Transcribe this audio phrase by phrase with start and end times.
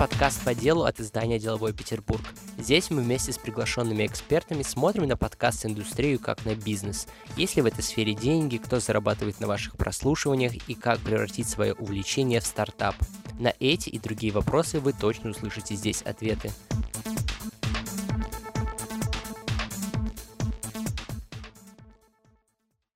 [0.00, 2.22] подкаст по делу от издания «Деловой Петербург».
[2.56, 7.06] Здесь мы вместе с приглашенными экспертами смотрим на подкаст-индустрию как на бизнес.
[7.36, 11.74] Есть ли в этой сфере деньги, кто зарабатывает на ваших прослушиваниях и как превратить свое
[11.74, 12.94] увлечение в стартап.
[13.38, 16.50] На эти и другие вопросы вы точно услышите здесь ответы.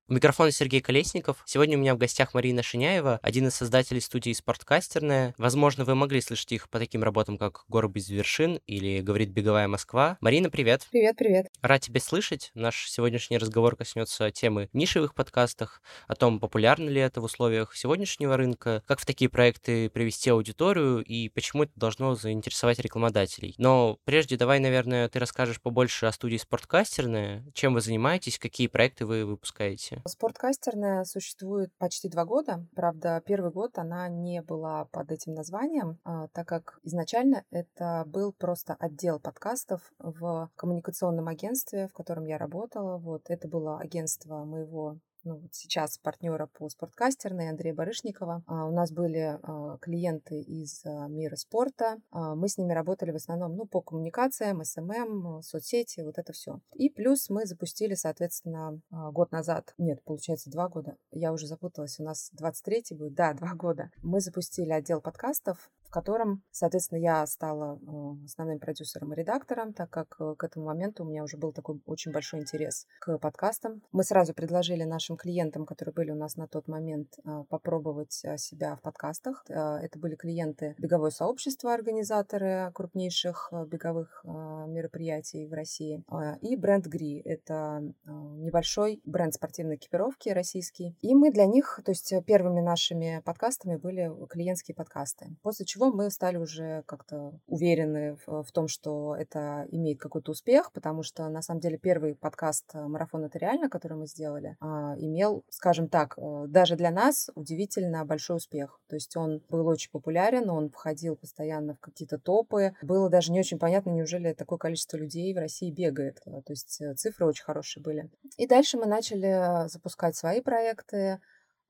[0.06, 1.42] У микрофона Сергей Колесников.
[1.46, 5.34] Сегодня у меня в гостях Марина Шиняева, один из создателей студии «Спорткастерная».
[5.38, 9.66] Возможно, вы могли слышать их по таким работам, как «Горы без вершин» или «Говорит беговая
[9.66, 10.18] Москва».
[10.20, 10.86] Марина, привет.
[10.90, 11.46] Привет, привет.
[11.62, 12.50] Рад тебя слышать.
[12.52, 18.36] Наш сегодняшний разговор коснется темы нишевых подкастах, о том, популярно ли это в условиях сегодняшнего
[18.36, 23.54] рынка, как в такие проекты привести аудиторию и почему это должно заинтересовать рекламодателей.
[23.56, 29.06] Но прежде давай, наверное, ты расскажешь побольше о студии «Спорткастерная», чем вы занимаетесь, какие проекты
[29.06, 30.08] вы выпускаете работе?
[30.08, 32.66] Спорткастерная существует почти два года.
[32.74, 38.32] Правда, первый год она не была под этим названием, а, так как изначально это был
[38.32, 42.98] просто отдел подкастов в коммуникационном агентстве, в котором я работала.
[42.98, 48.42] Вот это было агентство моего ну, вот сейчас партнера по спорткастерной Андрея Барышникова.
[48.46, 51.96] А, у нас были а, клиенты из а, мира спорта.
[52.12, 56.60] Мы с ними работали в основном ну, по коммуникациям, SMM, соцсети, вот это все.
[56.74, 60.96] И плюс мы запустили, соответственно, год назад, нет, получается, два года.
[61.10, 63.90] Я уже запуталась, у нас 23-й будет, да, два года.
[64.02, 70.16] Мы запустили отдел подкастов, котором, соответственно, я стала а, основным продюсером и редактором, так как
[70.18, 73.80] э, к этому моменту у меня уже был такой очень большой интерес к подкастам.
[73.92, 78.74] Мы сразу предложили нашим клиентам, которые были у нас на тот момент, а, попробовать себя
[78.74, 79.44] в подкастах.
[79.48, 86.02] Это были клиенты беговое сообщество, организаторы крупнейших беговых мероприятий в России,
[86.40, 87.20] и бренд Гри.
[87.24, 90.96] Это небольшой бренд спортивной экипировки российский.
[91.02, 95.36] И мы для них, то есть первыми нашими подкастами были клиентские подкасты.
[95.42, 101.02] После чего мы стали уже как-то уверены в, том, что это имеет какой-то успех, потому
[101.02, 104.56] что на самом деле первый подкаст «Марафон это реально», который мы сделали,
[104.98, 108.80] имел, скажем так, э, даже для нас удивительно большой успех.
[108.88, 112.74] То есть он был очень популярен, он входил постоянно в какие-то топы.
[112.82, 116.20] Было даже не очень понятно, неужели такое количество людей в России бегает.
[116.26, 118.10] Э, то есть э, цифры очень хорошие были.
[118.36, 121.20] И дальше мы начали запускать свои проекты, а,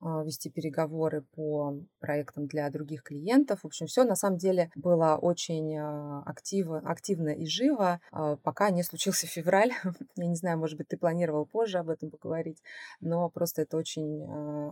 [0.01, 3.61] вести переговоры по проектам для других клиентов.
[3.61, 8.69] В общем, все на самом деле было очень а, активно, активно и живо, а, пока
[8.69, 9.71] не случился февраль.
[10.15, 12.61] Я не знаю, может быть, ты планировал позже об этом поговорить,
[12.99, 14.23] но просто это очень,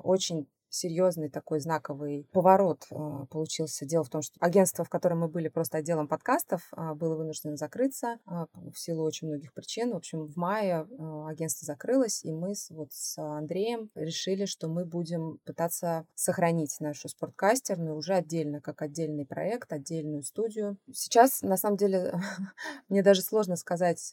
[0.04, 3.86] очень серьезный такой знаковый поворот а, получился.
[3.86, 7.56] Дело в том, что агентство, в котором мы были просто отделом подкастов, а, было вынуждено
[7.56, 9.92] закрыться а, в силу очень многих причин.
[9.92, 10.88] В общем, в мае
[11.28, 17.96] агентство закрылось, и мы вот с Андреем решили, что мы будем пытаться сохранить нашу спорткастерную
[17.96, 20.78] уже отдельно, как отдельный проект, отдельную студию.
[20.92, 22.14] Сейчас, на самом деле,
[22.90, 24.12] мне даже сложно сказать,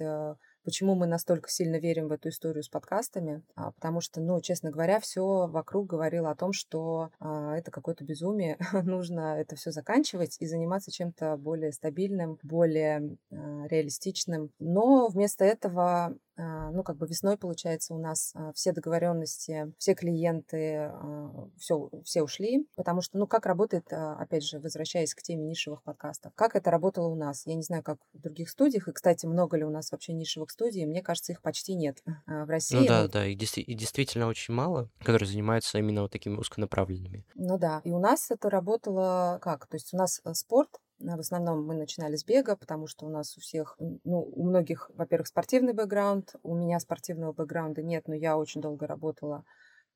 [0.63, 3.43] Почему мы настолько сильно верим в эту историю с подкастами?
[3.55, 8.05] А, потому что, ну, честно говоря, все вокруг говорило о том, что а, это какое-то
[8.05, 14.51] безумие, нужно это все заканчивать и заниматься чем-то более стабильным, более а, реалистичным.
[14.59, 20.91] Но вместо этого ну, как бы весной, получается, у нас все договоренности, все клиенты,
[21.59, 26.33] все, все ушли, потому что, ну, как работает, опять же, возвращаясь к теме нишевых подкастов,
[26.35, 27.43] как это работало у нас?
[27.45, 30.50] Я не знаю, как в других студиях, и, кстати, много ли у нас вообще нишевых
[30.51, 32.77] студий, мне кажется, их почти нет в России.
[32.77, 37.25] Ну да, да, и, и действительно очень мало, которые занимаются именно вот такими узконаправленными.
[37.35, 39.67] Ну да, и у нас это работало как?
[39.67, 43.09] То есть у нас э, спорт, в основном мы начинали с бега, потому что у
[43.09, 48.15] нас у всех, ну, у многих, во-первых, спортивный бэкграунд, у меня спортивного бэкграунда нет, но
[48.15, 49.45] я очень долго работала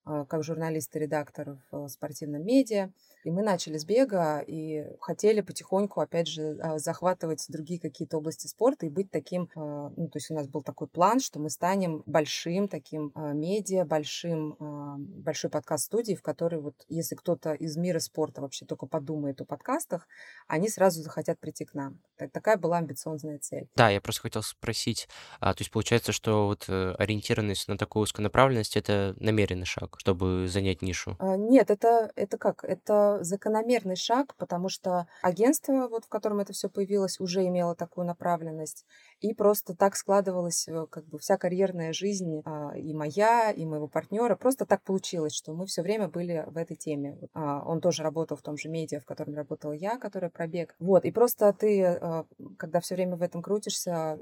[0.05, 2.91] а, как журналист и редактор в спортивном медиа.
[3.25, 8.47] И мы начали с бега и хотели потихоньку, опять же, а, захватывать другие какие-то области
[8.47, 11.51] спорта и быть таким, а, ну, то есть у нас был такой план, что мы
[11.51, 14.57] станем большим таким медиа, большим,
[14.99, 20.07] большой подкаст-студией, в которой вот, если кто-то из мира спорта вообще только подумает о подкастах,
[20.47, 22.01] они сразу захотят прийти к нам.
[22.33, 23.69] Такая была амбициозная цель.
[23.75, 25.09] Да, я просто хотел спросить,
[25.41, 29.95] а, то есть получается, что вот э, ориентированность на такую узконаправленность— это намеренный шаг?
[29.99, 31.17] чтобы занять нишу?
[31.19, 32.63] А, нет, это, это как?
[32.65, 38.07] Это закономерный шаг, потому что агентство, вот, в котором это все появилось, уже имело такую
[38.07, 38.85] направленность.
[39.21, 43.89] И просто так складывалась э, как бы вся карьерная жизнь а, и моя, и моего
[43.89, 44.37] партнера.
[44.37, 47.19] Просто так получилось, что мы все время были в этой теме.
[47.33, 50.75] А, он тоже работал в том же медиа, в котором работала я, которая пробег.
[50.79, 52.27] Вот, и просто ты, а,
[52.59, 54.19] когда все время в этом крутишься,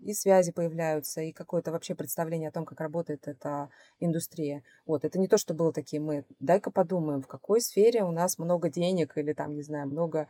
[0.00, 4.62] и связи появляются, и какое-то вообще представление о том, как работает эта индустрия.
[4.86, 8.38] Вот, это не то, что было такие мы, дай-ка подумаем, в какой сфере у нас
[8.38, 10.28] много денег или там, не знаю, много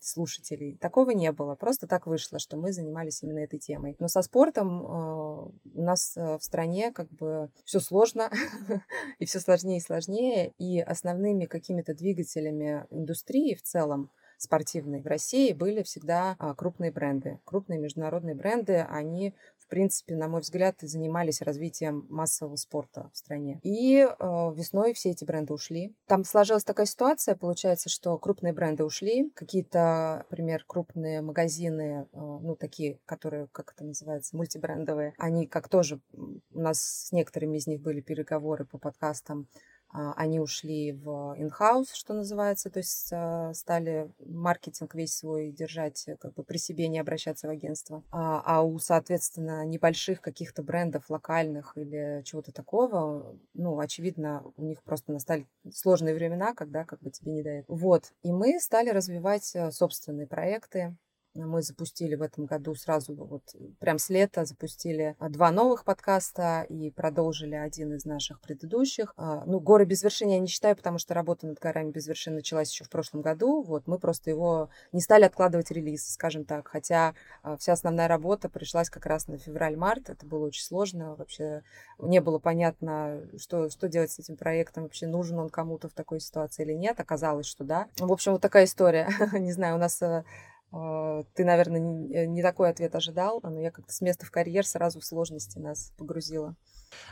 [0.00, 0.76] слушателей.
[0.76, 1.54] Такого не было.
[1.54, 3.96] Просто так вышло, что мы занимались именно этой темой.
[3.98, 8.30] Но со спортом э, у нас э, в стране как бы все сложно
[9.18, 10.52] и все сложнее и сложнее.
[10.58, 14.10] И основными какими-то двигателями индустрии в целом
[14.42, 17.40] спортивной в России были всегда а, крупные бренды.
[17.44, 19.34] Крупные международные бренды, они
[19.72, 23.58] принципе, на мой взгляд, занимались развитием массового спорта в стране.
[23.62, 24.14] И э,
[24.54, 25.96] весной все эти бренды ушли.
[26.06, 32.54] Там сложилась такая ситуация, получается, что крупные бренды ушли, какие-то, например, крупные магазины, э, ну,
[32.54, 37.80] такие, которые, как это называется, мультибрендовые, они как тоже, у нас с некоторыми из них
[37.80, 39.48] были переговоры по подкастам,
[39.92, 46.16] они ушли в in-house, что называется, то есть а, стали маркетинг весь свой держать э,
[46.16, 48.02] как бы при себе, не обращаться в агентство.
[48.10, 54.82] А, а у, соответственно, небольших каких-то брендов локальных или чего-то такого, ну, очевидно, у них
[54.82, 57.66] просто настали сложные времена, когда как бы тебе не дают.
[57.68, 58.12] Вот.
[58.22, 60.96] И мы стали развивать э, собственные проекты,
[61.34, 63.42] мы запустили в этом году сразу, вот
[63.78, 69.12] прям с лета запустили а, два новых подкаста и продолжили один из наших предыдущих.
[69.16, 72.34] А, ну, «Горы без вершины» я не считаю, потому что работа над «Горами без вершин»
[72.34, 73.62] началась еще в прошлом году.
[73.62, 76.68] Вот мы просто его не стали откладывать релиз, скажем так.
[76.68, 80.10] Хотя а, вся основная работа пришлась как раз на февраль-март.
[80.10, 81.14] Это было очень сложно.
[81.16, 81.62] Вообще
[81.98, 84.84] не было понятно, что, что делать с этим проектом.
[84.84, 87.00] Вообще нужен он кому-то в такой ситуации или нет.
[87.00, 87.88] Оказалось, что да.
[87.98, 89.08] В общем, вот такая история.
[89.32, 90.24] не знаю, у нас а,
[90.72, 95.04] ты, наверное, не такой ответ ожидал, но я как-то с места в карьер сразу в
[95.04, 96.56] сложности нас погрузила.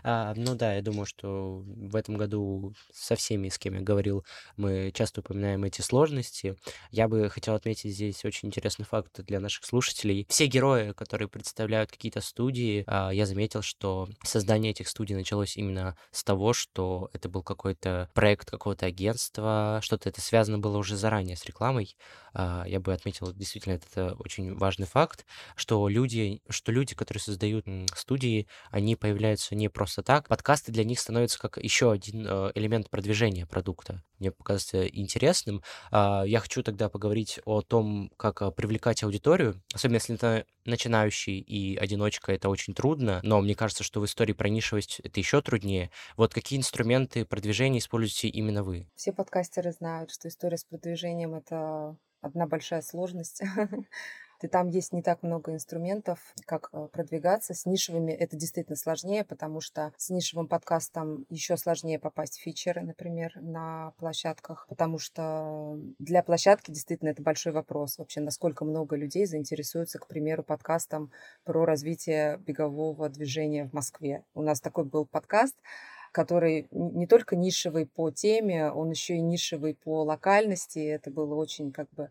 [0.02, 4.24] А, ну да, я думаю, что в этом году со всеми, с кем я говорил,
[4.56, 6.56] мы часто упоминаем эти сложности.
[6.90, 10.26] Я бы хотел отметить здесь очень интересный факт для наших слушателей.
[10.28, 15.96] Все герои, которые представляют какие-то студии, а, я заметил, что создание этих студий началось именно
[16.10, 21.36] с того, что это был какой-то проект какого-то агентства, что-то это связано было уже заранее
[21.36, 21.96] с рекламой.
[22.34, 25.24] А, я бы отметил, действительно, это очень важный факт,
[25.56, 30.28] что люди, что люди, которые создают студии, они появляются не просто так.
[30.28, 34.02] Подкасты для них становятся как еще один э, элемент продвижения продукта.
[34.18, 35.62] Мне показывается интересным.
[35.90, 41.38] А, я хочу тогда поговорить о том, как э, привлекать аудиторию, особенно если это начинающий
[41.38, 45.40] и одиночка, это очень трудно, но мне кажется, что в истории про нишевость это еще
[45.42, 45.90] труднее.
[46.16, 48.86] Вот какие инструменты продвижения используете именно вы?
[48.94, 53.42] Все подкастеры знают, что история с продвижением— это одна большая сложность.
[54.42, 57.52] И там есть не так много инструментов, как э, продвигаться.
[57.52, 62.80] С нишевыми это действительно сложнее, потому что с нишевым подкастом еще сложнее попасть в фичеры,
[62.80, 67.98] например, на площадках, потому что для площадки действительно это большой вопрос.
[67.98, 71.12] Вообще, насколько много людей заинтересуются, к примеру, подкастом
[71.44, 74.24] про развитие бегового движения в Москве.
[74.34, 75.56] У нас такой был подкаст,
[76.12, 80.78] который не только нишевый по теме, он еще и нишевый по локальности.
[80.78, 82.08] Это было очень как бы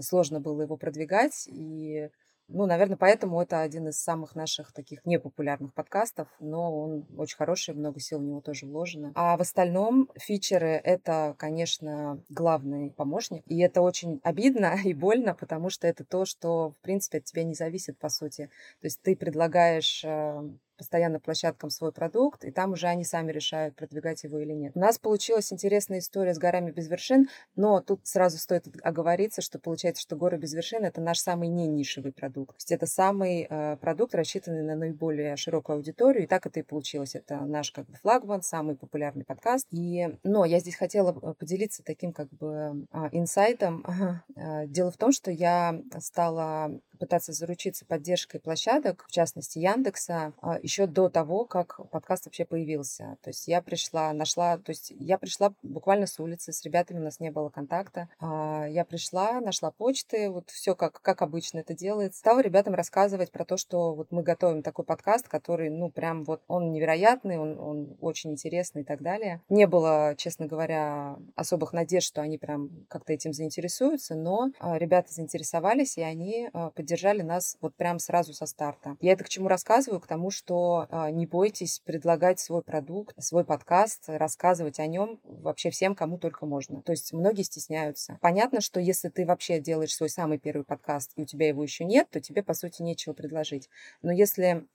[0.00, 1.48] сложно было его продвигать.
[1.50, 2.10] И
[2.50, 7.74] ну, наверное, поэтому это один из самых наших таких непопулярных подкастов, но он очень хороший,
[7.74, 9.12] много сил в него тоже вложено.
[9.14, 13.42] А в остальном фичеры— это, конечно, главный помощник.
[13.46, 17.44] И это очень обидно и больно, потому что это то, что, в принципе, от тебя
[17.44, 18.46] не зависит, по сути.
[18.80, 23.76] То есть ты предлагаешь э, постоянно площадкам свой продукт, и там уже они сами решают,
[23.76, 24.72] продвигать его или нет.
[24.74, 29.58] У нас получилась интересная история с горами без вершин, но тут сразу стоит оговориться, что
[29.58, 32.52] получается, что горы без вершин это наш самый не нишевый продукт.
[32.52, 36.62] То есть это самый э, продукт, рассчитанный на наиболее широкую аудиторию, и так это и
[36.62, 37.14] получилось.
[37.14, 39.66] Это наш как бы флагман, самый популярный подкаст.
[39.70, 43.84] И, но я здесь хотела поделиться таким как бы а, инсайтом.
[44.36, 50.58] Э, дело в том, что я стала пытаться заручиться поддержкой площадок, в частности Яндекса, а,
[50.68, 53.16] еще до того, как подкаст вообще появился.
[53.22, 57.02] То есть я пришла, нашла, то есть я пришла буквально с улицы, с ребятами у
[57.02, 58.08] нас не было контакта.
[58.20, 62.18] А, я пришла, нашла почты, вот все как, как обычно это делается.
[62.18, 66.42] Стала ребятам рассказывать про то, что вот мы готовим такой подкаст, который, ну, прям вот
[66.48, 69.40] он невероятный, он, он очень интересный и так далее.
[69.48, 75.12] Не было, честно говоря, особых надежд, что они прям как-то этим заинтересуются, но а, ребята
[75.12, 78.96] заинтересовались, и они поделились поддержали нас вот прям сразу со старта.
[79.00, 80.00] Я это к чему рассказываю?
[80.00, 80.57] К тому, что
[80.90, 86.46] а, не бойтесь предлагать свой продукт, свой подкаст, рассказывать о нем вообще всем, кому только
[86.46, 86.82] можно.
[86.82, 88.18] То есть многие стесняются.
[88.20, 91.84] Понятно, что если ты вообще делаешь свой самый первый подкаст, и у тебя его еще
[91.84, 93.68] нет, то тебе, по сути, нечего предложить.
[94.02, 94.66] Но если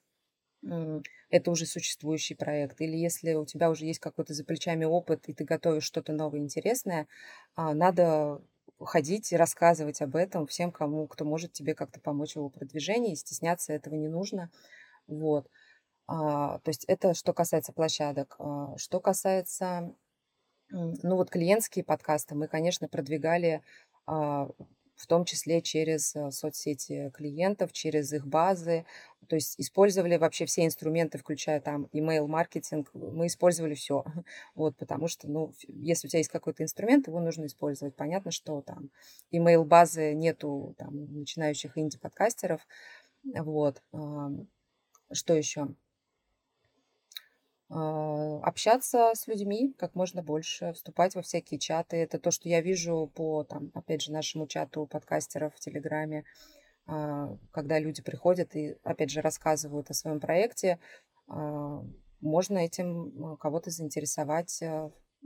[1.30, 5.34] это уже существующий проект, или если у тебя уже есть какой-то за плечами опыт, и
[5.34, 7.08] ты готовишь что-то новое интересное,
[7.56, 8.42] а, надо
[8.80, 13.16] ходить и рассказывать об этом всем, кому, кто может тебе как-то помочь в его продвижении,
[13.16, 14.50] стесняться этого не нужно.
[15.08, 15.50] Вот.
[16.08, 18.36] А, то есть это что касается площадок.
[18.40, 19.94] А, что касается,
[20.70, 23.62] ну вот клиентские подкасты, мы, конечно, продвигали
[24.06, 24.50] а,
[24.96, 28.86] в том числе через э, соцсети клиентов, через их базы.
[29.28, 34.04] То есть использовали вообще все инструменты, включая там email-маркетинг, мы использовали все.
[34.56, 37.96] Вот, потому что, ну, если у тебя есть какой-то инструмент, его нужно использовать.
[37.96, 38.92] Понятно, что там
[39.32, 42.62] email-базы нету там начинающих инди-подкастеров.
[43.24, 43.82] Вот.
[45.12, 45.68] Что еще?
[47.70, 51.98] А, общаться с людьми как можно больше, вступать во всякие чаты.
[51.98, 56.26] Это то, что я вижу по, там, опять же, нашему чату подкастеров в Телеграме,
[56.86, 60.80] а, когда люди приходят и, опять же, рассказывают о своем проекте.
[61.28, 61.84] А,
[62.22, 64.62] можно этим кого-то заинтересовать,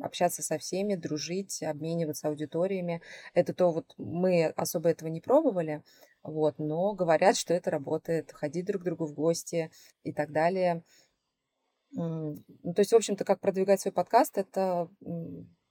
[0.01, 3.01] общаться со всеми, дружить, обмениваться аудиториями.
[3.33, 5.83] Это то вот мы особо этого не пробовали,
[6.23, 9.71] вот, но говорят, что это работает, ходить друг к другу в гости
[10.03, 10.83] и так далее–
[11.97, 14.89] то есть, в общем-то, как продвигать свой подкаст, это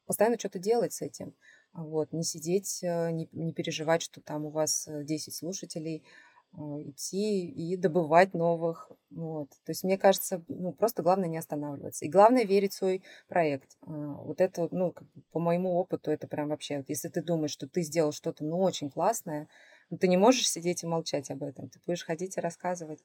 [0.07, 1.35] постоянно что-то делать с этим.
[1.73, 6.05] Вот, не сидеть, э, не, не переживать, что там у вас 10 э, слушателей,
[6.53, 8.91] а, идти и добывать новых.
[9.11, 9.51] Вот.
[9.51, 12.07] То есть, мне кажется, ну, просто главное не останавливаться.
[12.07, 13.77] И главное верить в свой проект.
[13.83, 14.95] А, вот это, ну,
[15.33, 18.91] по моему опыту, это прям вообще, если ты думаешь, что ты сделал что-то, ну, очень
[18.91, 19.49] классное,
[19.91, 21.69] ну, ты не можешь сидеть и молчать об этом.
[21.69, 23.05] Ты будешь ходить и рассказывать.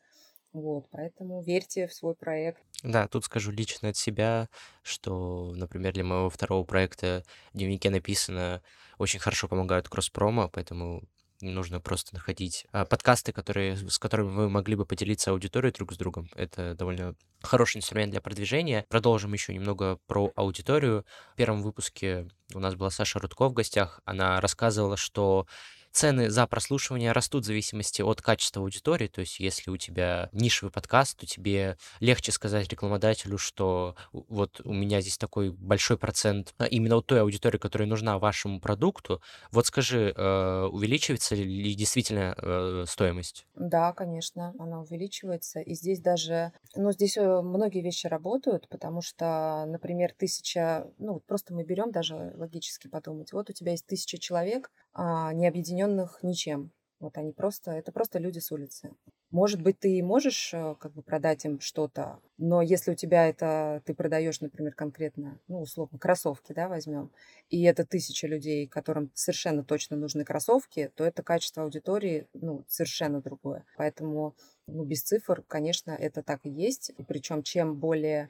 [0.54, 2.62] Вот, поэтому верьте в свой проект.
[2.84, 4.50] Да, тут скажу лично от себя,
[4.84, 8.62] что, например, для моего второго проекта в дневнике написано
[8.98, 11.04] очень хорошо помогают кросс-промо, поэтому
[11.42, 15.98] нужно просто находить а, подкасты, которые, с которыми вы могли бы поделиться аудиторией друг с
[15.98, 16.30] другом.
[16.36, 18.86] Это довольно хороший инструмент для продвижения.
[18.90, 21.06] Продолжим еще немного про аудиторию.
[21.34, 24.02] В первом выпуске у нас была Саша Рудко в гостях.
[24.06, 25.48] Она рассказывала, что
[25.92, 29.08] цены за прослушивание растут в зависимости от качества аудитории.
[29.08, 34.74] То есть, если у тебя нишевый подкаст, то тебе легче сказать рекламодателю, что вот у
[34.74, 39.22] меня здесь такой большой процент а, именно вот той аудитории, которая нужна вашему продукту.
[39.52, 43.46] Вот скажи, э, увеличивается ли действительно э, стоимость?
[43.56, 45.60] Да, конечно, она увеличивается.
[45.60, 51.54] И здесь даже, ну, здесь э, многие вещи работают, потому что, например, тысяча, ну, просто
[51.54, 55.81] мы берем даже логически подумать, вот у тебя есть тысяча человек, а, не объединенных
[56.22, 56.72] ничем.
[57.02, 58.92] Вот они просто, это просто люди с улицы.
[59.32, 63.82] Может быть, ты можешь э, как бы продать им что-то, но если у тебя это,
[63.86, 67.12] ты продаешь, например, конкретно, ну, условно, кроссовки, да, возьмем,
[67.50, 73.22] и это тысяча людей, которым совершенно точно нужны кроссовки, то это качество аудитории, ну, совершенно
[73.22, 73.66] другое.
[73.78, 74.36] Поэтому,
[74.68, 76.92] ну, без цифр, конечно, это так и есть.
[76.98, 78.30] И причем, чем более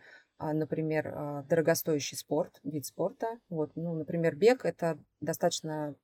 [0.53, 3.39] например, а, дорогостоящий спорт, вид спорта.
[3.49, 5.95] Вот, ну, например, бег– это достаточно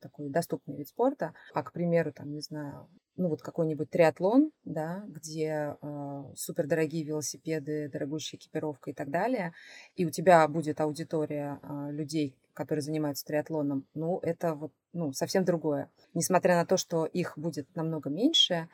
[0.00, 5.04] такой доступный вид спорта, а, к примеру, там, не знаю, ну, вот какой-нибудь триатлон, да,
[5.08, 9.54] где э, супердорогие велосипеды, дорогущая экипировка и так далее,
[9.94, 15.44] и у тебя будет аудитория э, людей, которые занимаются триатлоном, ну, это вот, ну, совсем
[15.44, 15.90] другое.
[16.14, 18.68] Несмотря на то, что их будет намного меньше, а,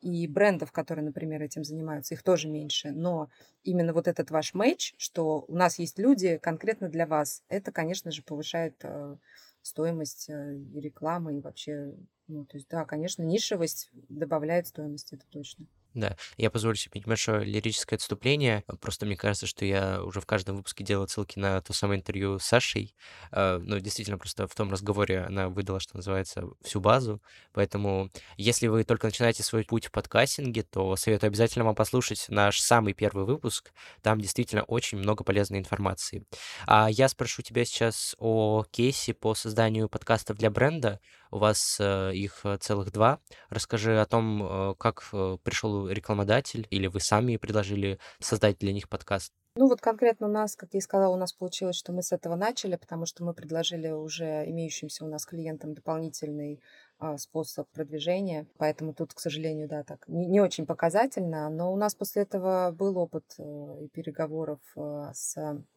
[0.00, 2.90] и брендов, которые, например, этим занимаются, их тоже меньше.
[2.90, 3.30] Но
[3.64, 8.10] именно вот этот ваш матч, что у нас есть люди конкретно для вас, это, конечно
[8.10, 9.16] же, повышает э,
[9.62, 11.94] стоимость э, рекламы и вообще,
[12.28, 15.66] ну, то есть, да, конечно, нишевость добавляет стоимость, это точно.
[15.96, 18.64] Да, я позволю себе небольшое лирическое отступление.
[18.82, 22.38] Просто мне кажется, что я уже в каждом выпуске делал ссылки на то самое интервью
[22.38, 22.94] с Сашей.
[23.32, 27.22] Но действительно, просто в том разговоре она выдала, что называется, всю базу.
[27.54, 32.60] Поэтому, если вы только начинаете свой путь в подкастинге, то советую обязательно вам послушать наш
[32.60, 33.72] самый первый выпуск.
[34.02, 36.26] Там действительно очень много полезной информации.
[36.66, 41.00] А я спрошу тебя сейчас о кейсе по созданию подкастов для бренда.
[41.30, 43.18] У вас э, их э, целых два.
[43.48, 45.08] Расскажи о том, как
[45.42, 49.32] пришел рекламодатель, или вы сами предложили создать для них подкаст.
[49.58, 52.12] Ну вот конкретно у нас, как я и сказала, у нас получилось, что мы с
[52.12, 56.60] этого начали, потому что мы предложили уже имеющимся у нас клиентам дополнительный
[57.18, 58.46] способ продвижения.
[58.58, 61.48] Поэтому тут, к сожалению, да, так не, не очень показательно.
[61.50, 65.36] Но у нас после этого был опыт э, и переговоров э, с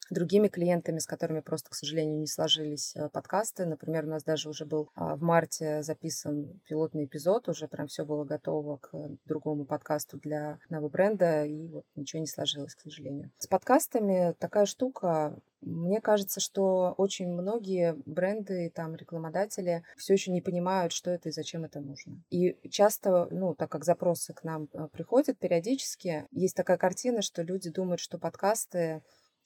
[0.09, 3.65] другими клиентами, с которыми просто, к сожалению, не сложились э, подкасты.
[3.65, 8.05] Например, у нас даже уже был а, в марте записан пилотный эпизод, уже прям все
[8.05, 8.91] было готово к
[9.25, 13.31] другому подкасту для одного бренда, и вот ничего не сложилось, к сожалению.
[13.37, 20.41] С подкастами такая штука, мне кажется, что очень многие бренды, там, рекламодатели все еще не
[20.41, 22.21] понимают, что это и зачем это нужно.
[22.29, 27.41] И часто, ну, так как запросы к нам э, приходят периодически, есть такая картина, что
[27.41, 29.01] люди думают, что подкасты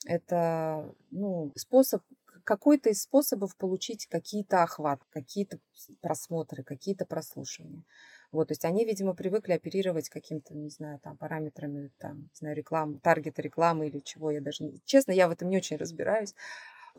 [0.05, 2.03] это, ну, способ
[2.43, 5.59] какой-то из способов получить какие-то охват, какие-то
[6.01, 7.83] просмотры, какие-то прослушивания.
[8.33, 12.55] Вот, то есть они, видимо, привыкли оперировать каким-то, не знаю, там, параметрами, там, не знаю,
[12.55, 16.33] рекламы, таргета рекламы или чего, я даже, честно, я в этом не очень разбираюсь,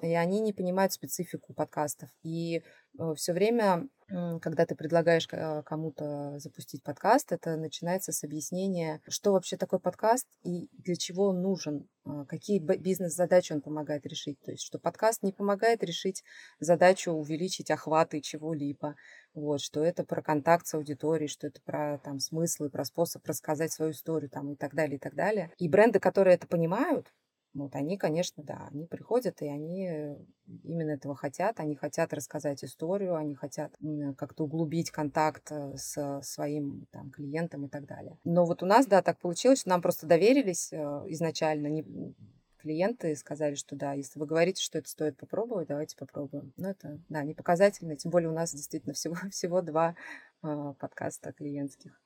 [0.02, 2.10] и они не понимают специфику подкастов.
[2.22, 2.62] И
[2.98, 9.32] э, все время, когда ты предлагаешь э, кому-то запустить подкаст, это начинается с объяснения, что
[9.32, 14.38] вообще такое подкаст и для чего он нужен, э, какие бизнес-задачи он помогает решить.
[14.42, 16.22] То есть, что подкаст не помогает решить
[16.60, 18.96] задачу увеличить охваты чего-либо,
[19.32, 23.72] вот, что это про контакт с аудиторией, что это про там, смыслы, про способ рассказать
[23.72, 25.50] свою историю там, и так далее, и так далее.
[25.58, 27.12] И бренды, которые это понимают,
[27.54, 30.16] вот они, конечно, да, они приходят, и они
[30.64, 31.60] именно этого хотят.
[31.60, 33.74] Они хотят рассказать историю, они хотят
[34.16, 38.18] как-то углубить контакт э, с своим там, клиентом и так далее.
[38.24, 40.76] Но вот у нас, да, так получилось, что нам просто доверились э,
[41.08, 42.14] изначально не,
[42.58, 46.52] клиенты сказали, что да, если вы говорите, что это стоит попробовать, давайте попробуем.
[46.56, 49.94] Но это, да, не показательно, тем более у нас действительно всего, всего два
[50.42, 52.00] э, подкаста клиентских.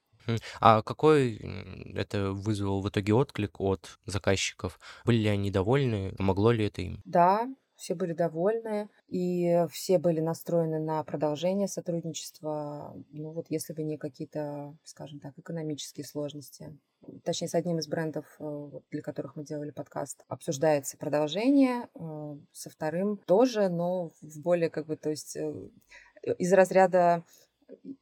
[0.61, 1.41] А какой
[1.95, 4.79] это вызвало в итоге отклик от заказчиков?
[5.05, 6.15] Были ли они довольны?
[6.17, 7.01] Помогло ли это им?
[7.05, 13.85] Да, все были довольны, и все были настроены на продолжение сотрудничества, ну вот если бы
[13.85, 16.77] не какие-то, скажем так, экономические сложности.
[17.23, 22.69] Точнее, с одним из брендов, э, для которых мы делали подкаст, обсуждается продолжение, э, со
[22.69, 25.55] вторым тоже, но в более как бы, то есть э,
[26.39, 27.25] из разряда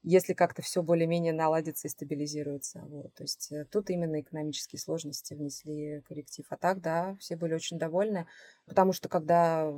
[0.03, 2.81] если как-то все более-менее наладится и стабилизируется.
[2.89, 3.15] Вот.
[3.15, 6.47] То есть э, тут именно экономические сложности внесли корректив.
[6.51, 8.27] А так, да, все были очень довольны,
[8.67, 9.73] потому что когда,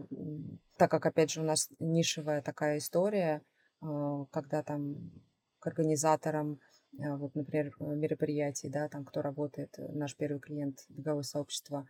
[0.76, 3.42] так как, опять же, у нас нишевая такая история,
[3.83, 5.11] э, когда там
[5.59, 6.61] к организаторам
[6.99, 11.87] э, вот, например, мероприятий, да, там, кто работает, наш первый клиент, беговое сообщество, а,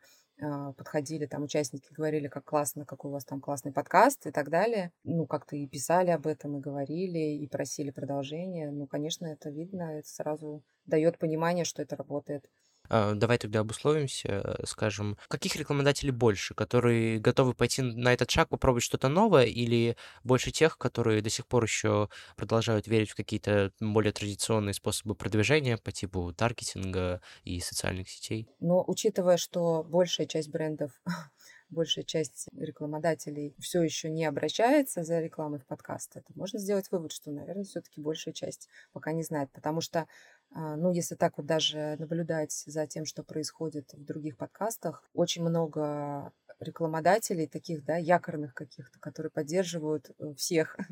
[0.76, 4.92] подходили там участники, говорили, как классно, какой у вас там классный подкаст и так далее.
[5.04, 8.70] Ну, как-то и писали об этом, и говорили, и просили продолжения.
[8.70, 12.48] Ну, конечно, это видно, это сразу дает понимание, что это работает.
[12.88, 18.84] А, давай тогда обусловимся, скажем, каких рекламодателей больше, которые готовы пойти на этот шаг, попробовать
[18.84, 24.12] что-то новое, или больше тех, которые до сих пор еще продолжают верить в какие-то более
[24.12, 28.48] традиционные способы продвижения по типу таргетинга и социальных сетей?
[28.60, 30.92] Но учитывая, что большая часть брендов
[31.70, 37.12] большая часть рекламодателей все еще не обращается за рекламой в подкаст, это можно сделать вывод,
[37.12, 40.06] что, наверное, все-таки большая часть пока не знает, потому что
[40.54, 46.32] ну, если так вот даже наблюдать за тем, что происходит в других подкастах, очень много
[46.60, 50.76] рекламодателей таких, да, якорных каких-то, которые поддерживают э, всех.
[50.76, 50.84] То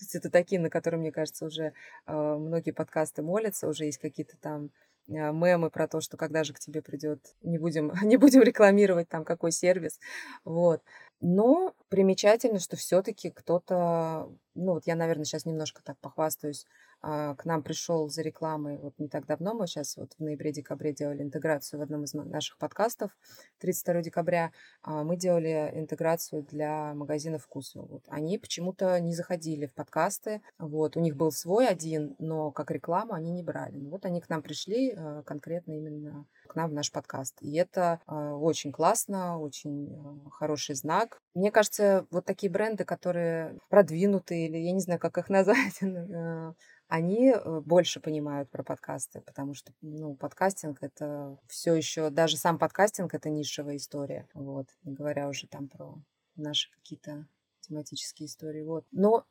[0.00, 1.72] есть это такие, на которые, мне кажется, уже
[2.06, 4.70] а, многие подкасты молятся, уже есть какие-то там
[5.08, 9.08] а, мемы про то, что когда же к тебе придет, не будем, не будем рекламировать
[9.08, 9.98] там какой сервис,
[10.44, 10.82] вот.
[11.20, 16.64] Но примечательно, что все-таки кто-то, ну вот я, наверное, сейчас немножко так похвастаюсь,
[17.00, 20.92] а, к нам пришел за рекламой вот не так давно, мы сейчас вот в ноябре-декабре
[20.92, 23.16] делали интеграцию в одном из наших подкастов,
[23.58, 24.52] 32 декабря,
[24.82, 27.80] а, мы делали интеграцию для магазина вкуса.
[27.80, 28.02] Вот.
[28.08, 33.12] Они почему-то не заходили в подкасты, вот, у них был свой один, но как рекламу
[33.12, 33.76] они не брали.
[33.76, 37.36] Ну, вот они к нам пришли а, конкретно именно к нам в наш подкаст.
[37.40, 41.20] И это очень классно, очень хороший знак.
[41.34, 45.80] Мне кажется, вот такие бренды, которые продвинутые, или я не знаю, как их назвать,
[46.88, 52.58] они э, больше понимают про подкасты, потому что, ну, подкастинг это все еще, даже сам
[52.58, 55.94] подкастинг это нишевая история, вот, не говоря уже там про
[56.36, 57.26] наши какие-то
[57.68, 58.62] тематические истории.
[58.62, 58.84] Вот.
[58.90, 59.24] Но,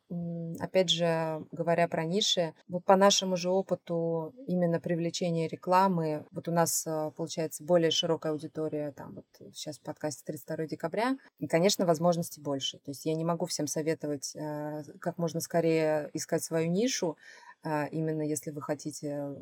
[0.58, 6.52] опять же, говоря про ниши, вот по нашему же опыту именно привлечение рекламы, вот у
[6.52, 11.86] нас э, получается более широкая аудитория, там вот сейчас в подкасте 32 декабря, и, конечно,
[11.86, 12.78] возможностей больше.
[12.78, 17.16] То есть я не могу всем советовать э, как можно скорее искать свою нишу,
[17.62, 19.34] а, именно если вы хотите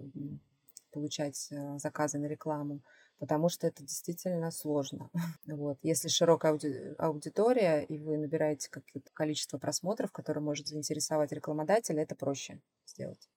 [0.91, 2.81] получать э, заказы на рекламу.
[3.19, 5.11] Потому что это действительно сложно.
[5.47, 5.79] Вот.
[5.83, 12.15] Если широкая ауди- аудитория, и вы набираете какое-то количество просмотров, которое может заинтересовать рекламодателя, это
[12.15, 13.29] проще сделать.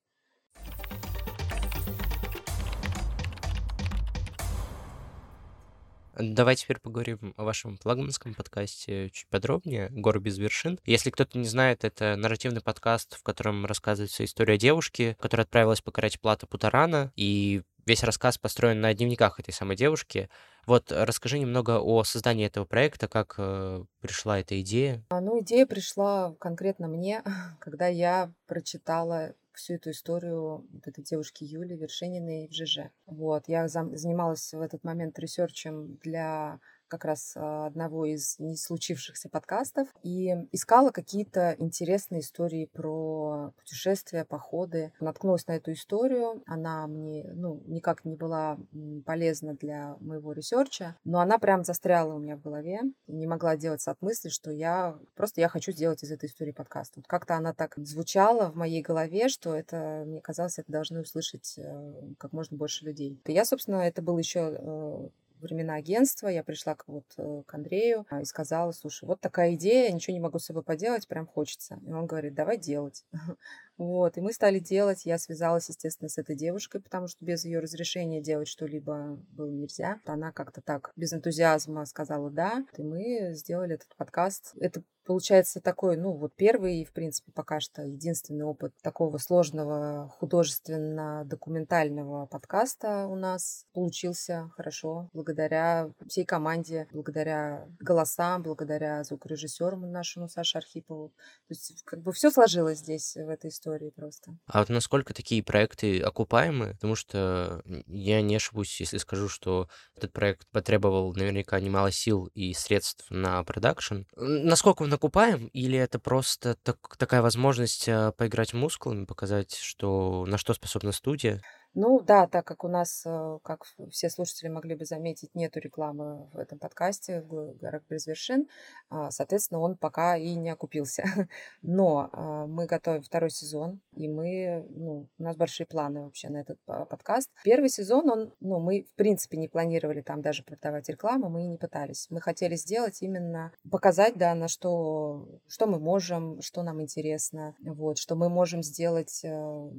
[6.20, 10.78] Давай теперь поговорим о вашем флагманском подкасте чуть подробнее «Горы без вершин».
[10.84, 16.20] Если кто-то не знает, это нарративный подкаст, в котором рассказывается история девушки, которая отправилась покорять
[16.20, 20.30] плато Путарана, и весь рассказ построен на дневниках этой самой девушки.
[20.66, 25.04] Вот расскажи немного о создании этого проекта, как э, пришла эта идея.
[25.10, 27.24] А, ну, идея пришла конкретно мне,
[27.60, 32.92] когда я прочитала всю эту историю вот этой девушки Юли Вершининой в ЖЖ.
[33.06, 36.60] Вот, я занималась в этот момент ресерчем для
[36.90, 44.26] как раз а, одного из не случившихся подкастов и искала какие-то интересные истории про путешествия,
[44.26, 44.92] походы.
[45.00, 46.44] Наткнулась на эту историю.
[46.46, 48.58] Она мне ну, никак не была
[49.06, 52.82] полезна для моего research а, но она прям застряла у меня в голове.
[53.08, 56.94] Не могла отделаться от мысли, что я просто я хочу сделать из этой истории подкаст.
[56.96, 61.56] Вот как-то она так звучала в моей голове, что это, мне казалось, это должны услышать
[61.58, 63.22] э, как можно больше людей.
[63.26, 67.54] И я, собственно, это был еще э, времена агентства, я пришла к, вот, э, к
[67.54, 71.28] Андрею а, и сказала, слушай, вот такая идея, ничего не могу с собой поделать, прям
[71.28, 71.80] хочется.
[71.86, 73.06] И он говорит, давай делать.
[73.80, 75.06] Вот, и мы стали делать.
[75.06, 80.02] Я связалась, естественно, с этой девушкой, потому что без ее разрешения делать что-либо было нельзя.
[80.06, 82.66] Она как-то так без энтузиазма сказала «да».
[82.78, 84.52] И мы сделали этот подкаст.
[84.60, 92.26] Это получается такой, ну, вот первый, в принципе, пока что единственный опыт такого сложного художественно-документального
[92.28, 101.10] подкаста у нас получился хорошо благодаря всей команде, благодаря голосам, благодаря звукорежиссеру нашему Саше Архипову.
[101.48, 104.32] То есть как бы все сложилось здесь, в этой истории истории просто.
[104.48, 106.74] А вот насколько такие проекты окупаемы?
[106.74, 112.54] Потому что я не ошибусь, если скажу, что этот проект потребовал наверняка немало сил и
[112.54, 114.02] средств на продакшн.
[114.16, 115.48] Насколько он окупаем?
[115.48, 121.42] Или это просто так, такая возможность а, поиграть мускулами, показать, что на что способна студия?
[121.76, 126.28] Ну да, так как у нас, э, как все слушатели могли бы заметить, нету рекламы
[126.34, 128.48] в этом подкасте в «Горах без вершин»,
[128.90, 131.04] а, соответственно, он пока и не окупился.
[131.62, 136.38] Но а, мы готовим второй сезон, и мы, ну, у нас большие планы вообще на
[136.38, 137.30] этот подкаст.
[137.44, 141.48] Первый сезон, он, ну, мы в принципе не планировали там даже продавать рекламу, мы и
[141.48, 142.08] не пытались.
[142.10, 148.00] Мы хотели сделать именно, показать, да, на что, что мы можем, что нам интересно, вот,
[148.00, 149.70] что мы можем сделать э,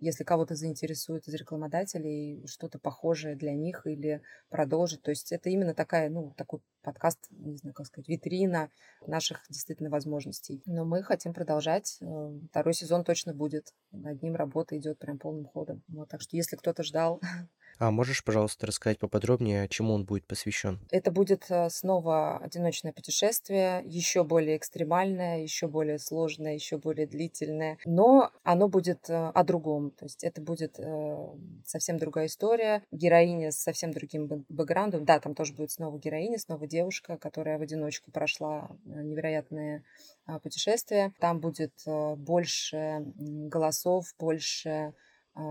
[0.00, 5.02] если кого-то заинтересует из рекламодателей что-то похожее для них или продолжить.
[5.02, 8.70] То есть это именно такая, ну, такой подкаст, не знаю, как сказать, витрина
[9.06, 10.62] наших действительно возможностей.
[10.66, 11.98] Но мы хотим продолжать.
[12.00, 13.74] Э, второй сезон точно будет.
[13.92, 15.82] Над ним работа идет прям полным ходом.
[15.88, 17.20] Вот, так что если кто-то ждал
[17.80, 20.78] А можешь, пожалуйста, рассказать поподробнее, чему он будет посвящен?
[20.90, 27.78] Это будет э, снова одиночное путешествие, еще более экстремальное, еще более сложное, еще более длительное.
[27.86, 29.92] Но оно будет э, о другом.
[29.92, 31.26] То есть это будет э,
[31.64, 32.82] совсем другая история.
[32.92, 35.06] Героиня с совсем другим бэкграундом.
[35.06, 39.84] Да, там тоже будет снова героиня, снова девушка, которая в одиночку прошла невероятное
[40.26, 41.14] а, путешествие.
[41.18, 44.92] Там будет больше голосов, больше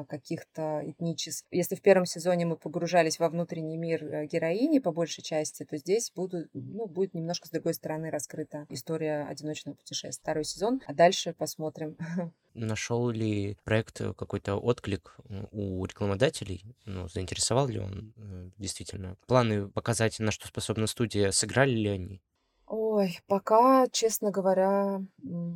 [0.07, 1.47] каких-то этнических.
[1.51, 5.77] Если в первом сезоне мы погружались во внутренний мир э, героини по большей части, то
[5.77, 10.21] здесь будут, ну, будет немножко с другой стороны раскрыта история одиночного путешествия.
[10.21, 11.97] Второй сезон, а дальше посмотрим.
[12.53, 15.15] Нашел ли проект какой-то отклик
[15.51, 16.63] у рекламодателей?
[16.85, 19.17] Ну, заинтересовал ли он э, действительно?
[19.27, 22.21] Планы показать, на что способна студия, сыграли ли они?
[22.67, 25.01] Ой, пока, честно говоря,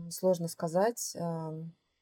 [0.10, 1.16] сложно сказать.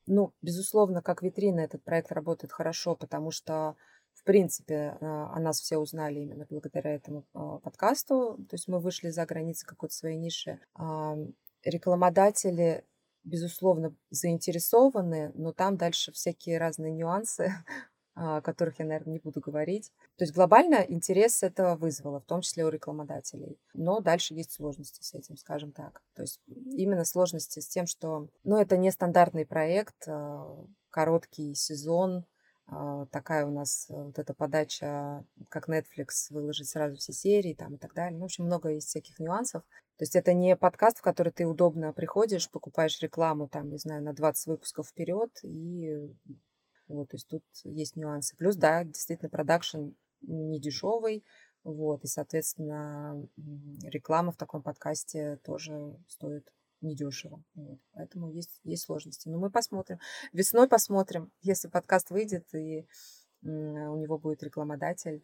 [0.07, 3.75] Ну, безусловно, как витрина этот проект работает хорошо, потому что,
[4.13, 8.37] в принципе, а, о нас все узнали именно благодаря этому а, подкасту.
[8.49, 10.59] То есть мы вышли за границы какой-то своей ниши.
[10.75, 11.17] А,
[11.63, 12.83] рекламодатели
[13.23, 17.53] безусловно, заинтересованы, но там дальше всякие разные нюансы
[18.23, 19.91] о которых я, наверное, не буду говорить.
[20.15, 23.57] То есть глобально интерес этого вызвало, в том числе у рекламодателей.
[23.73, 26.03] Но дальше есть сложности с этим, скажем так.
[26.13, 30.55] То есть именно сложности с тем, что ну, это нестандартный проект, а,
[30.91, 32.25] короткий сезон,
[32.67, 37.73] а, такая у нас э, вот эта подача, как Netflix, выложить сразу все серии там
[37.73, 38.19] и так далее.
[38.19, 39.63] Ну, в общем, много есть всяких нюансов.
[39.97, 44.03] То есть это не подкаст, в который ты удобно приходишь, покупаешь рекламу, там, не знаю,
[44.03, 46.13] на 20 выпусков вперед и
[46.91, 48.35] вот, то есть тут есть нюансы.
[48.35, 49.89] Плюс, да, действительно, продакшн
[50.21, 51.23] не дешевый,
[51.63, 53.27] вот, и, соответственно,
[53.83, 56.47] реклама в таком подкасте тоже стоит
[56.81, 57.43] недешево.
[57.53, 57.79] Вот.
[57.93, 59.29] Поэтому есть, есть сложности.
[59.29, 59.99] Но мы посмотрим.
[60.33, 62.87] Весной посмотрим, если подкаст выйдет и
[63.43, 65.23] у него будет рекламодатель.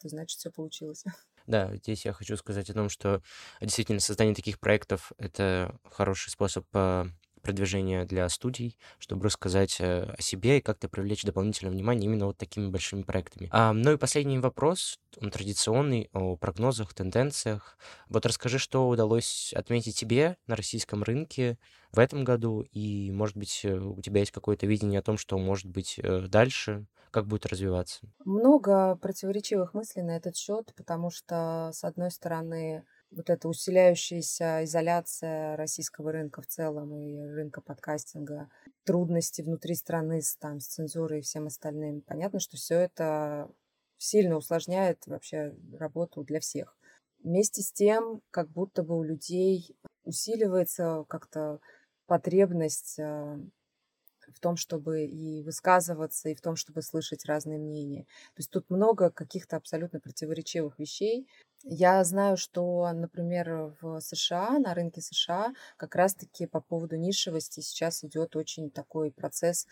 [0.00, 1.04] то значит все получилось.
[1.46, 3.22] Да, здесь я хочу сказать о том, что
[3.62, 7.06] действительно создание таких проектов— это хороший способ а,
[7.42, 12.38] продвижения для студий, чтобы рассказать э, о себе и как-то привлечь дополнительное внимание именно вот
[12.38, 13.48] такими большими проектами.
[13.52, 17.78] А, ну и последний вопрос, он традиционный, о прогнозах, тенденциях.
[18.08, 21.58] Вот расскажи, что удалось отметить тебе на российском рынке
[21.92, 25.38] в этом году, и, может быть, э, у тебя есть какое-то видение о том, что
[25.38, 28.00] может быть э, дальше, как будет развиваться?
[28.24, 35.56] Много противоречивых мыслей на этот счет, потому что, с одной стороны, вот эта усиляющаяся изоляция
[35.56, 38.50] российского рынка в целом и рынка подкастинга,
[38.84, 42.02] трудности внутри страны с, там, с цензурой и всем остальным.
[42.02, 43.50] Понятно, что все это
[43.96, 46.76] сильно усложняет вообще работу для всех.
[47.22, 51.60] Вместе с тем, как будто бы у людей усиливается как-то
[52.06, 53.38] потребность а,
[54.34, 58.04] в том, чтобы и высказываться, и в том, чтобы слышать разные мнения.
[58.34, 61.26] То есть тут много каких-то абсолютно противоречивых вещей.
[61.64, 68.04] Я знаю, что, например, в США, на рынке США, как раз-таки по поводу нишевости сейчас
[68.04, 69.66] идет очень такой процесс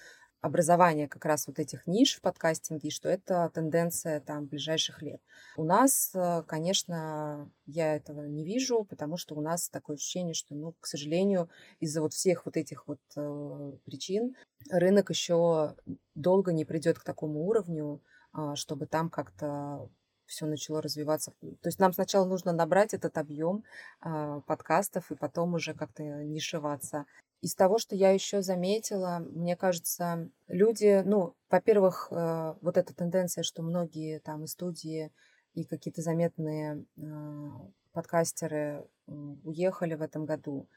[0.46, 5.20] образования как раз вот этих ниш в подкастинге, что это тенденция там ближайших лет.
[5.56, 10.54] У нас, э, конечно, я этого не вижу, потому что у нас такое ощущение, что,
[10.54, 14.34] ну, к сожалению, из-за вот всех вот этих вот э, причин
[14.70, 15.76] рынок еще
[16.14, 18.02] долго не придет к такому уровню,
[18.36, 19.90] э, чтобы там как-то
[20.26, 21.32] все начало развиваться.
[21.40, 23.64] То есть нам сначала нужно набрать этот объем
[24.04, 27.06] э, подкастов и потом уже как-то нишеваться.
[27.42, 33.44] Из того, что я еще заметила, мне кажется, люди, ну, во-первых, э, вот эта тенденция,
[33.44, 35.12] что многие там и студии,
[35.54, 37.50] и какие-то заметные э,
[37.92, 40.68] подкастеры уехали в этом году.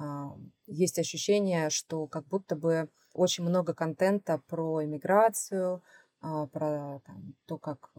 [0.00, 0.28] Э,
[0.66, 5.82] есть ощущение, что как будто бы очень много контента про иммиграцию,
[6.22, 7.90] э, про там, то, как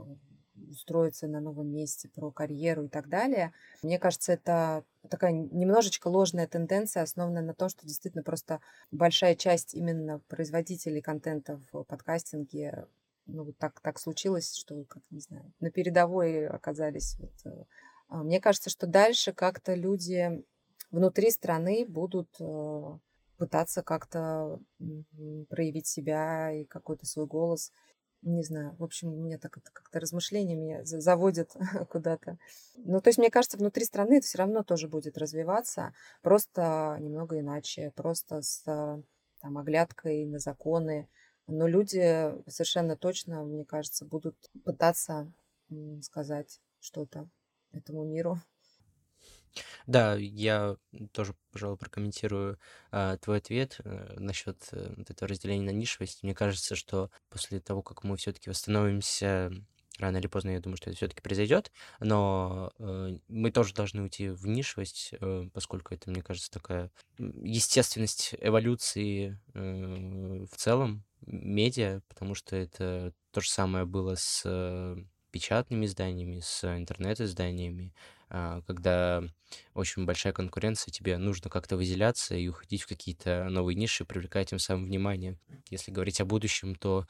[0.69, 3.53] устроиться на новом месте, про карьеру и так далее.
[3.83, 9.73] Мне кажется, это такая немножечко ложная тенденция, основанная на том, что действительно просто большая часть
[9.73, 12.87] именно производителей контента в подкастинге
[13.31, 17.15] ну, так, так случилось, что, как не знаю, на передовой оказались.
[17.19, 17.31] Вот.
[17.45, 17.63] Э.
[18.09, 20.43] А мне кажется, что дальше как-то люди
[20.91, 22.97] внутри страны будут э,
[23.37, 24.59] пытаться как-то
[25.49, 27.71] проявить себя и какой-то свой голос
[28.21, 31.55] не знаю, в общем, мне так это как-то размышления меня заводят
[31.89, 32.37] куда-то.
[32.75, 37.39] Ну, то есть, мне кажется, внутри страны это все равно тоже будет развиваться, просто немного
[37.39, 41.07] иначе, просто с там, оглядкой на законы.
[41.47, 45.31] Но люди совершенно точно, мне кажется, будут пытаться
[46.01, 47.27] сказать что-то
[47.71, 48.39] этому миру.
[49.87, 50.77] Да, я
[51.11, 52.59] тоже, пожалуй, прокомментирую
[52.91, 56.23] а, твой ответ э, насчет э, вот этого разделения на нишевость.
[56.23, 59.51] Мне кажется, что после того, как мы все-таки восстановимся,
[59.99, 64.29] рано или поздно, я думаю, что это все-таки произойдет, но э, мы тоже должны уйти
[64.29, 72.35] в нишевость, э, поскольку это, мне кажется, такая естественность эволюции э, в целом медиа, потому
[72.35, 74.97] что это то же самое было с э,
[75.31, 77.93] печатными изданиями, с интернет-изданиями,
[78.29, 79.23] когда
[79.73, 84.59] очень большая конкуренция, тебе нужно как-то выделяться и уходить в какие-то новые ниши, привлекать тем
[84.59, 85.37] самым внимание.
[85.69, 87.07] Если говорить о будущем, то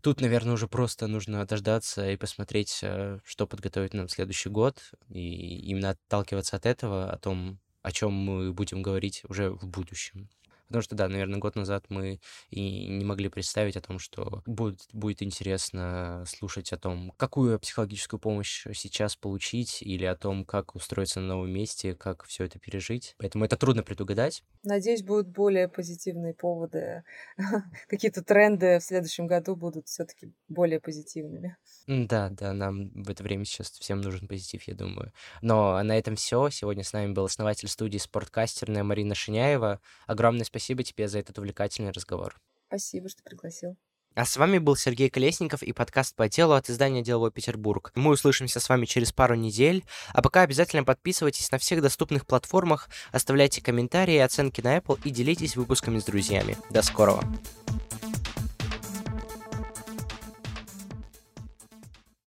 [0.00, 4.92] тут, наверное, уже просто нужно дождаться и посмотреть, а, что подготовить нам в следующий год,
[5.10, 10.28] и именно отталкиваться от этого, о том, о чем мы будем говорить уже в будущем.
[10.72, 14.88] Потому что, да, наверное, год назад мы и не могли представить о том, что будет,
[14.94, 21.20] будет интересно слушать о том, какую психологическую помощь сейчас получить, или о том, как устроиться
[21.20, 23.14] на новом месте, как все это пережить.
[23.18, 24.44] Поэтому это трудно предугадать.
[24.62, 27.04] Надеюсь, будут более позитивные поводы.
[27.88, 31.58] Какие-то тренды в следующем году будут все-таки более позитивными.
[31.86, 35.12] Да, да, нам в это время сейчас всем нужен позитив, я думаю.
[35.42, 36.48] Но на этом все.
[36.48, 39.78] Сегодня с нами был основатель студии «Спорткастерная» Марина Шиняева.
[40.06, 42.40] Огромное спасибо спасибо тебе за этот увлекательный разговор.
[42.68, 43.76] Спасибо, что пригласил.
[44.14, 47.90] А с вами был Сергей Колесников и подкаст по делу от издания «Деловой Петербург».
[47.94, 52.88] Мы услышимся с вами через пару недель, а пока обязательно подписывайтесь на всех доступных платформах,
[53.10, 56.56] оставляйте комментарии и оценки на Apple и делитесь выпусками с друзьями.
[56.70, 57.24] До скорого!